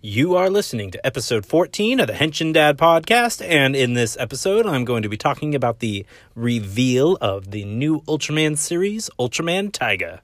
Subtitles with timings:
[0.00, 4.64] You are listening to episode 14 of the Henshin Dad podcast, and in this episode,
[4.64, 10.22] I'm going to be talking about the reveal of the new Ultraman series, Ultraman Taiga.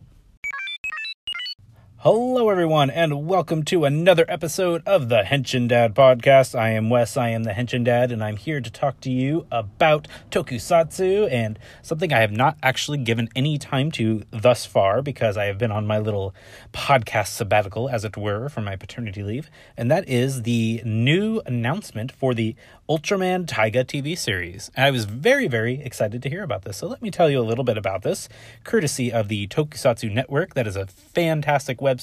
[2.04, 6.54] Hello, everyone, and welcome to another episode of the Henshin Dad podcast.
[6.54, 9.46] I am Wes, I am the Henshin Dad, and I'm here to talk to you
[9.50, 15.38] about tokusatsu and something I have not actually given any time to thus far because
[15.38, 16.34] I have been on my little
[16.74, 22.12] podcast sabbatical, as it were, for my paternity leave, and that is the new announcement
[22.12, 22.54] for the
[22.86, 24.70] Ultraman Taiga TV series.
[24.76, 26.76] And I was very, very excited to hear about this.
[26.76, 28.28] So let me tell you a little bit about this,
[28.62, 30.52] courtesy of the Tokusatsu Network.
[30.52, 31.93] That is a fantastic website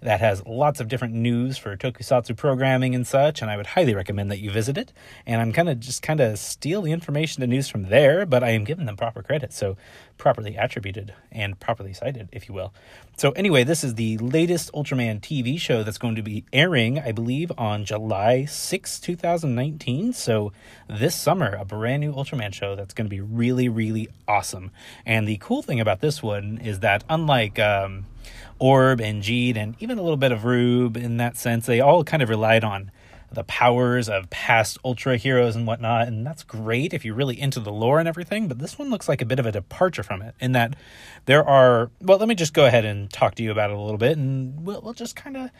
[0.00, 3.94] that has lots of different news for tokusatsu programming and such, and I would highly
[3.94, 4.92] recommend that you visit it.
[5.26, 8.44] And I'm kind of just kind of steal the information and news from there, but
[8.44, 9.76] I am giving them proper credit, so
[10.18, 12.72] properly attributed and properly cited, if you will.
[13.16, 17.12] So anyway, this is the latest Ultraman TV show that's going to be airing, I
[17.12, 20.12] believe, on July 6, 2019.
[20.12, 20.52] So
[20.88, 24.70] this summer, a brand new Ultraman show that's going to be really, really awesome.
[25.06, 28.04] And the cool thing about this one is that unlike um,
[28.58, 31.66] Orb and Geed and even a little bit of Rube in that sense.
[31.66, 32.90] They all kind of relied on
[33.30, 37.60] the powers of past Ultra heroes and whatnot, and that's great if you're really into
[37.60, 38.48] the lore and everything.
[38.48, 40.76] But this one looks like a bit of a departure from it in that
[41.26, 41.90] there are.
[42.00, 44.16] Well, let me just go ahead and talk to you about it a little bit,
[44.16, 45.50] and we'll, we'll just kind of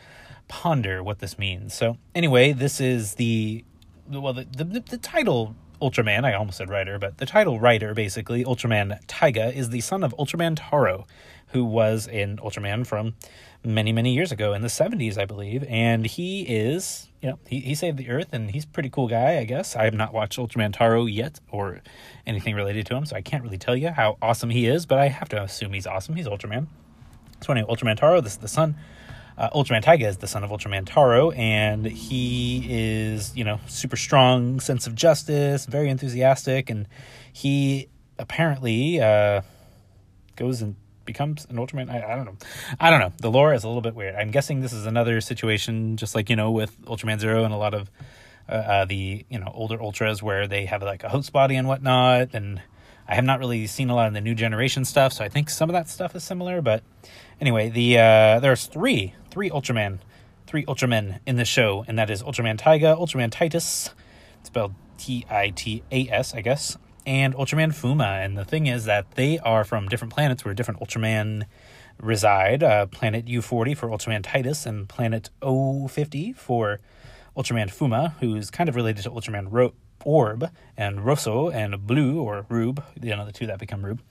[0.47, 1.73] ponder what this means.
[1.73, 3.63] So, anyway, this is the
[4.09, 8.43] well, the, the, the title Ultraman, I almost said writer, but the title writer, basically,
[8.43, 11.05] Ultraman Taiga, is the son of Ultraman Taro,
[11.47, 13.15] who was in Ultraman from
[13.63, 15.63] many, many years ago in the 70s, I believe.
[15.67, 19.07] And he is, you know, he, he saved the Earth and he's a pretty cool
[19.07, 19.75] guy, I guess.
[19.75, 21.81] I have not watched Ultraman Taro yet or
[22.25, 24.99] anything related to him, so I can't really tell you how awesome he is, but
[24.99, 26.15] I have to assume he's awesome.
[26.15, 26.67] He's Ultraman.
[27.41, 28.75] So, anyway, Ultraman Taro, this is the son.
[29.37, 33.95] Uh, Ultraman Taiga is the son of Ultraman Taro, and he is, you know, super
[33.95, 36.87] strong, sense of justice, very enthusiastic, and
[37.31, 37.87] he
[38.17, 39.41] apparently uh,
[40.35, 40.75] goes and
[41.07, 41.89] becomes an Ultraman.
[41.89, 42.37] I, I don't know.
[42.79, 43.13] I don't know.
[43.17, 44.13] The lore is a little bit weird.
[44.13, 47.57] I'm guessing this is another situation, just like you know, with Ultraman Zero and a
[47.57, 47.89] lot of
[48.47, 51.67] uh, uh, the you know older Ultras, where they have like a host body and
[51.67, 52.29] whatnot.
[52.33, 52.61] And
[53.07, 55.49] I have not really seen a lot of the new generation stuff, so I think
[55.49, 56.61] some of that stuff is similar.
[56.61, 56.83] But
[57.41, 59.99] anyway, the uh, there's three three Ultraman,
[60.45, 63.91] three Ultramen in the show, and that is Ultraman Taiga, Ultraman Titas,
[64.43, 68.23] spelled T I T A S, I guess, and Ultraman Fuma.
[68.23, 71.45] And the thing is that they are from different planets where different Ultraman
[71.99, 72.61] reside.
[72.61, 76.79] Uh, planet U40 for Ultraman Titas, and planet O50 for
[77.35, 79.73] Ultraman Fuma, who's kind of related to Ultraman Ro-
[80.03, 84.01] Orb, and Rosso and Blu, or Rube, you know, the two that become Rube.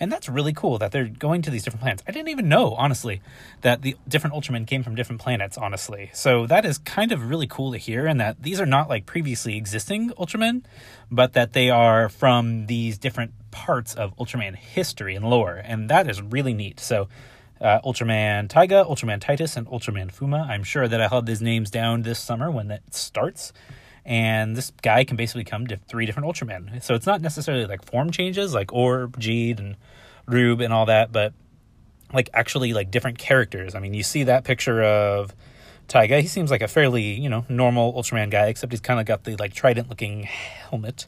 [0.00, 2.02] And that's really cool that they're going to these different planets.
[2.06, 3.20] I didn't even know, honestly,
[3.60, 6.10] that the different Ultramen came from different planets, honestly.
[6.14, 9.06] So that is kind of really cool to hear, and that these are not like
[9.06, 10.64] previously existing Ultramen,
[11.10, 15.60] but that they are from these different parts of Ultraman history and lore.
[15.62, 16.80] And that is really neat.
[16.80, 17.08] So
[17.60, 20.48] uh, Ultraman Taiga, Ultraman Titas, and Ultraman Fuma.
[20.48, 23.52] I'm sure that I'll have these names down this summer when it starts
[24.04, 26.82] and this guy can basically come to three different Ultramen.
[26.82, 29.76] So it's not necessarily like form changes like Orb, Geed, and
[30.26, 31.32] Rube and all that, but
[32.12, 33.74] like actually like different characters.
[33.74, 35.34] I mean, you see that picture of
[35.88, 36.20] Taiga.
[36.20, 39.24] He seems like a fairly you know normal Ultraman guy, except he's kind of got
[39.24, 41.06] the like trident looking helmet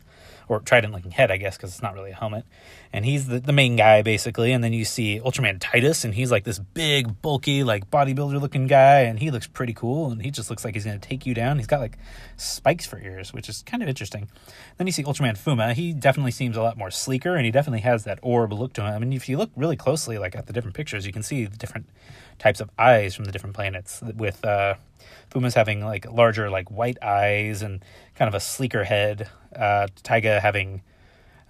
[0.51, 2.45] or trident looking head, I guess, because it's not really a helmet.
[2.93, 4.51] And he's the, the main guy, basically.
[4.51, 8.67] And then you see Ultraman Titas, and he's like this big, bulky, like bodybuilder looking
[8.67, 10.11] guy, and he looks pretty cool.
[10.11, 11.59] And he just looks like he's going to take you down.
[11.59, 11.99] He's got like
[12.37, 14.29] spikes for ears, which is kind of interesting.
[14.77, 15.73] Then you see Ultraman Fuma.
[15.73, 18.83] He definitely seems a lot more sleeker, and he definitely has that orb look to
[18.83, 19.01] him.
[19.01, 21.57] Mean, if you look really closely, like at the different pictures, you can see the
[21.57, 21.87] different
[22.41, 24.75] types of eyes from the different planets with uh,
[25.31, 27.85] Fuma's having like larger like white eyes and
[28.15, 29.29] kind of a sleeker head.
[29.55, 30.83] Uh, Taiga having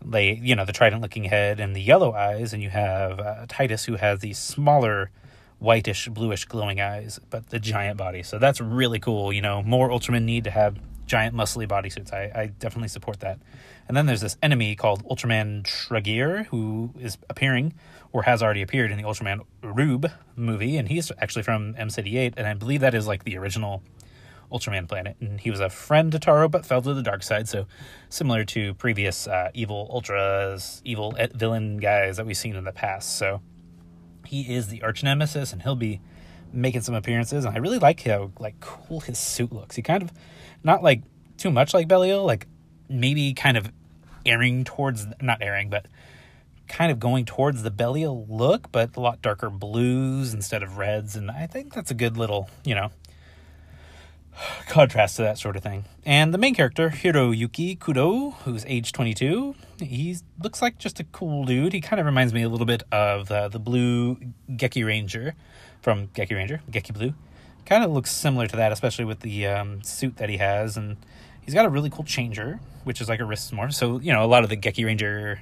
[0.04, 3.46] like you know the trident looking head and the yellow eyes, and you have uh,
[3.46, 5.10] Titas who has these smaller
[5.58, 8.22] whitish bluish glowing eyes, but the giant body.
[8.22, 9.32] So that's really cool.
[9.32, 10.78] You know, more Ultramen need to have
[11.10, 12.12] giant muscly bodysuits.
[12.12, 13.40] I, I definitely support that.
[13.88, 17.74] And then there's this enemy called Ultraman Tregear who is appearing
[18.12, 22.46] or has already appeared in the Ultraman Rube movie, and he's actually from M78, and
[22.46, 23.82] I believe that is like the original
[24.52, 25.16] Ultraman planet.
[25.20, 27.48] And he was a friend to Taro, but fell to the dark side.
[27.48, 27.66] So
[28.08, 33.16] similar to previous uh, evil Ultras, evil villain guys that we've seen in the past.
[33.16, 33.40] So
[34.26, 36.00] he is the arch nemesis, and he'll be
[36.52, 37.44] making some appearances.
[37.44, 39.76] And I really like how like cool his suit looks.
[39.76, 40.12] He kind of
[40.62, 41.02] not like
[41.36, 42.46] too much like Belial, like
[42.88, 43.70] maybe kind of
[44.26, 45.86] erring towards not erring, but
[46.68, 51.16] kind of going towards the Belial look, but a lot darker blues instead of reds.
[51.16, 52.90] And I think that's a good little, you know,
[54.68, 55.84] contrast to that sort of thing.
[56.04, 61.44] And the main character, Hiroyuki Kudo, who's age 22, he looks like just a cool
[61.44, 61.72] dude.
[61.72, 64.16] He kind of reminds me a little bit of uh, the blue
[64.50, 65.34] Geki Ranger
[65.80, 67.14] from Geki Ranger, Geki Blue.
[67.66, 70.76] Kind of looks similar to that, especially with the um, suit that he has.
[70.76, 70.96] And
[71.40, 73.70] he's got a really cool changer, which is like a wrist more.
[73.70, 75.40] So, you know, a lot of the Geki Ranger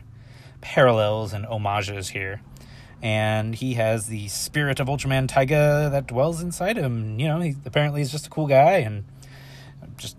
[0.60, 2.40] parallels and homages here
[3.02, 7.18] and he has the spirit of Ultraman Taiga that dwells inside him.
[7.18, 9.04] You know, he apparently he's just a cool guy and
[9.96, 10.16] just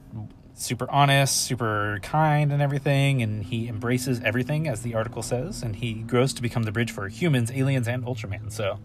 [0.54, 3.22] super honest, super kind, and everything.
[3.22, 6.92] And he embraces everything, as the article says, and he grows to become the bridge
[6.92, 8.52] for humans, aliens, and Ultraman.
[8.52, 8.80] So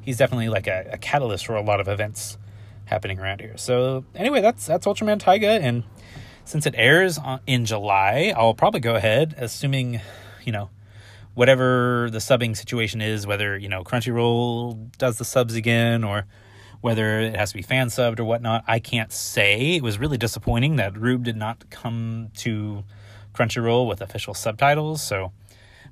[0.00, 2.38] he's definitely like a, a catalyst for a lot of events
[2.86, 3.56] happening around here.
[3.56, 5.84] So anyway, that's that's Ultraman Taiga, and
[6.44, 10.00] since it airs on, in July, I'll probably go ahead, assuming
[10.44, 10.70] you know
[11.36, 16.24] whatever the subbing situation is, whether, you know, Crunchyroll does the subs again or
[16.80, 19.76] whether it has to be fan subbed or whatnot, I can't say.
[19.76, 22.84] It was really disappointing that Rube did not come to
[23.34, 25.02] Crunchyroll with official subtitles.
[25.02, 25.32] So,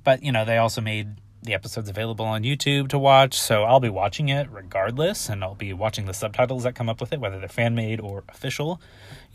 [0.03, 3.35] but, you know, they also made the episodes available on YouTube to watch.
[3.35, 6.99] So I'll be watching it regardless, and I'll be watching the subtitles that come up
[6.99, 8.81] with it, whether they're fan made or official.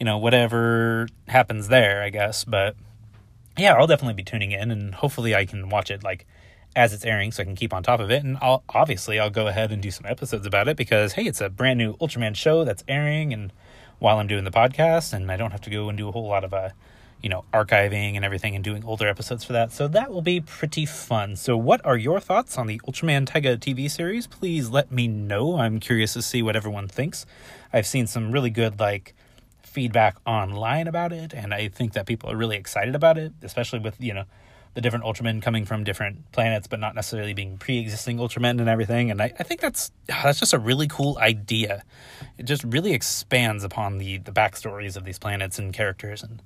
[0.01, 2.45] You know, whatever happens there, I guess.
[2.45, 2.75] But
[3.61, 6.27] yeah, I'll definitely be tuning in, and hopefully I can watch it like
[6.77, 8.25] as it's airing, so I can keep on top of it.
[8.25, 11.41] And I'll obviously I'll go ahead and do some episodes about it because hey, it's
[11.41, 13.53] a brand new Ultraman show that's airing, and
[13.99, 16.29] while I'm doing the podcast, and I don't have to go and do a whole
[16.29, 16.71] lot of uh,
[17.23, 19.73] you know, archiving and everything, and doing older episodes for that.
[19.73, 21.37] So that will be pretty fun.
[21.37, 24.27] So, what are your thoughts on the Ultraman Taiga TV series?
[24.27, 25.59] Please let me know.
[25.59, 27.27] I'm curious to see what everyone thinks.
[27.73, 29.15] I've seen some really good like
[29.70, 33.78] feedback online about it, and I think that people are really excited about it, especially
[33.78, 34.25] with you know
[34.75, 39.11] the different Ultramen coming from different planets, but not necessarily being pre-existing Ultramen and everything.
[39.11, 41.84] And I, I think that's that's just a really cool idea.
[42.37, 46.43] It just really expands upon the the backstories of these planets and characters, and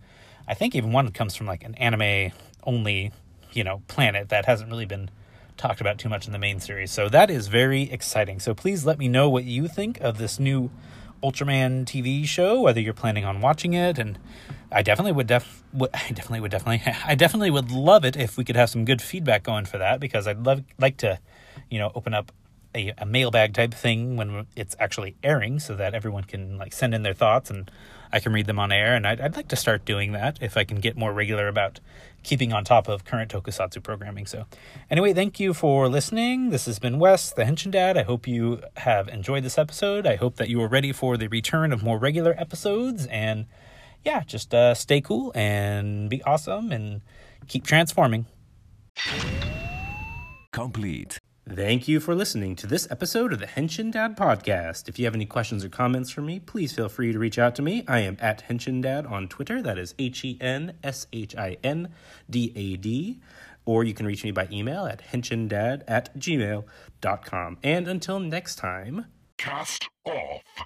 [0.46, 2.32] I think even one comes from like an anime
[2.64, 3.12] only,
[3.52, 5.10] you know, planet that hasn't really been
[5.56, 6.90] talked about too much in the main series.
[6.90, 8.40] So that is very exciting.
[8.40, 10.70] So please let me know what you think of this new
[11.24, 13.98] Ultraman TV show, whether you're planning on watching it.
[13.98, 14.18] And
[14.70, 18.44] I definitely would def, I definitely would definitely, I definitely would love it if we
[18.44, 21.18] could have some good feedback going for that because I'd love like to,
[21.70, 22.30] you know, open up
[22.74, 26.94] a, a mailbag type thing when it's actually airing so that everyone can like send
[26.94, 27.70] in their thoughts and
[28.12, 28.94] I can read them on air.
[28.94, 31.80] And I'd, I'd like to start doing that if I can get more regular about
[32.24, 34.26] keeping on top of current tokusatsu programming.
[34.26, 34.46] So,
[34.90, 36.50] anyway, thank you for listening.
[36.50, 37.96] This has been Wes, the Henshin Dad.
[37.96, 40.06] I hope you have enjoyed this episode.
[40.06, 43.06] I hope that you are ready for the return of more regular episodes.
[43.06, 43.46] And
[44.04, 47.02] yeah, just uh, stay cool and be awesome and
[47.46, 48.26] keep transforming.
[50.52, 51.18] Complete.
[51.46, 54.88] Thank you for listening to this episode of the Henshin Dad podcast.
[54.88, 57.54] If you have any questions or comments for me, please feel free to reach out
[57.56, 57.84] to me.
[57.86, 59.60] I am at Henshin Dad on Twitter.
[59.60, 61.92] That is H E N S H I N
[62.30, 63.20] D A D.
[63.66, 67.58] Or you can reach me by email at henshindad at gmail.com.
[67.62, 69.06] And until next time,
[69.36, 70.42] cast off.